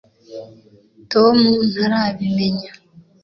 tom 1.11 1.37
ntarabimenya 1.71 2.71